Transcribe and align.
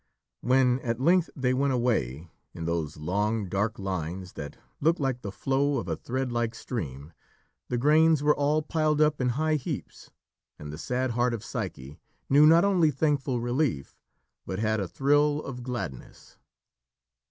When 0.39 0.79
at 0.79 0.99
length 0.99 1.29
they 1.35 1.53
went 1.53 1.73
away, 1.73 2.31
in 2.55 2.65
those 2.65 2.97
long 2.97 3.47
dark 3.47 3.77
lines 3.77 4.33
that 4.33 4.57
looked 4.79 4.99
like 4.99 5.21
the 5.21 5.31
flow 5.31 5.77
of 5.77 5.87
a 5.87 5.95
thread 5.95 6.31
like 6.31 6.55
stream, 6.55 7.13
the 7.69 7.77
grains 7.77 8.23
were 8.23 8.35
all 8.35 8.63
piled 8.63 8.99
up 8.99 9.21
in 9.21 9.29
high 9.29 9.57
heaps, 9.57 10.09
and 10.57 10.73
the 10.73 10.79
sad 10.79 11.11
heart 11.11 11.35
of 11.35 11.43
Psyche 11.45 11.99
knew 12.31 12.47
not 12.47 12.65
only 12.65 12.89
thankful 12.89 13.39
relief, 13.39 13.95
but 14.43 14.57
had 14.57 14.79
a 14.79 14.87
thrill 14.87 15.39
of 15.43 15.61
gladness. 15.61 16.39